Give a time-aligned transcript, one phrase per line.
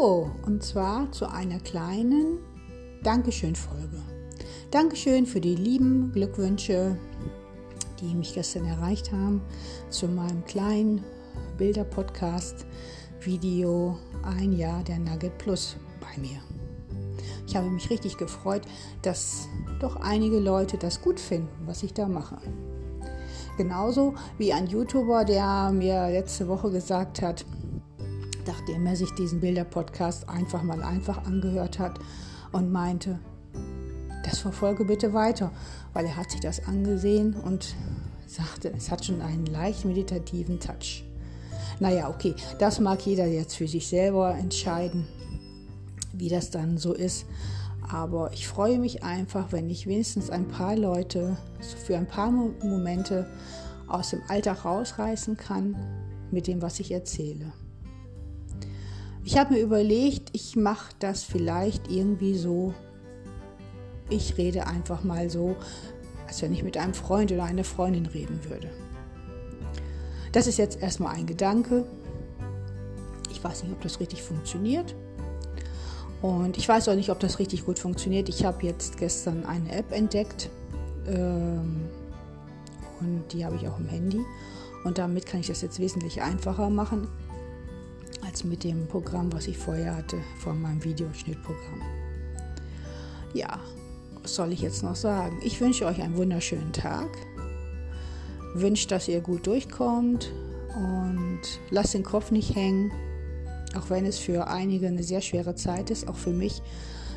[0.00, 2.38] Und zwar zu einer kleinen
[3.02, 4.00] Dankeschön-Folge.
[4.70, 6.96] Dankeschön für die lieben Glückwünsche,
[8.00, 9.42] die mich gestern erreicht haben,
[9.90, 11.04] zu meinem kleinen
[11.58, 16.38] Bilder-Podcast-Video Ein Jahr der Nugget Plus bei mir.
[17.46, 18.62] Ich habe mich richtig gefreut,
[19.02, 22.38] dass doch einige Leute das gut finden, was ich da mache.
[23.58, 27.44] Genauso wie ein YouTuber, der mir letzte Woche gesagt hat,
[28.46, 31.98] nachdem er sich diesen Bilder-Podcast einfach mal einfach angehört hat
[32.52, 33.18] und meinte,
[34.24, 35.50] das verfolge bitte weiter,
[35.92, 37.74] weil er hat sich das angesehen und
[38.26, 41.04] sagte, es hat schon einen leicht meditativen Touch.
[41.80, 45.06] Naja, okay, das mag jeder jetzt für sich selber entscheiden,
[46.12, 47.26] wie das dann so ist.
[47.90, 51.36] Aber ich freue mich einfach, wenn ich wenigstens ein paar Leute
[51.84, 53.26] für ein paar Momente
[53.88, 55.74] aus dem Alltag rausreißen kann
[56.30, 57.52] mit dem, was ich erzähle.
[59.24, 62.74] Ich habe mir überlegt, ich mache das vielleicht irgendwie so.
[64.08, 65.56] Ich rede einfach mal so,
[66.26, 68.70] als wenn ich mit einem Freund oder einer Freundin reden würde.
[70.32, 71.84] Das ist jetzt erstmal ein Gedanke.
[73.30, 74.94] Ich weiß nicht, ob das richtig funktioniert.
[76.22, 78.28] Und ich weiß auch nicht, ob das richtig gut funktioniert.
[78.28, 80.50] Ich habe jetzt gestern eine App entdeckt
[81.06, 81.88] ähm,
[83.00, 84.20] und die habe ich auch im Handy.
[84.84, 87.08] Und damit kann ich das jetzt wesentlich einfacher machen
[88.30, 91.82] als mit dem Programm, was ich vorher hatte, von meinem Videoschnittprogramm.
[93.34, 93.58] Ja,
[94.22, 95.40] was soll ich jetzt noch sagen?
[95.42, 97.08] Ich wünsche euch einen wunderschönen Tag.
[98.54, 100.30] Wünsche, dass ihr gut durchkommt
[100.76, 102.92] und lasst den Kopf nicht hängen,
[103.76, 106.62] auch wenn es für einige eine sehr schwere Zeit ist, auch für mich.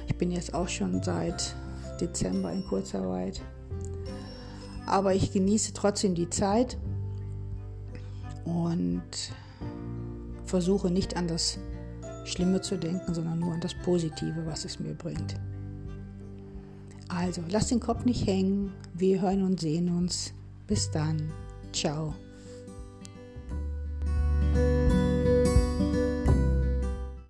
[0.07, 1.55] Ich bin jetzt auch schon seit
[2.01, 3.39] Dezember in Kurzarbeit.
[4.87, 6.77] Aber ich genieße trotzdem die Zeit
[8.45, 9.03] und
[10.53, 11.57] versuche nicht an das
[12.25, 15.33] Schlimme zu denken, sondern nur an das Positive, was es mir bringt.
[17.07, 18.71] Also, lass den Kopf nicht hängen.
[18.93, 20.31] Wir hören und sehen uns.
[20.67, 21.31] Bis dann.
[21.71, 22.13] Ciao.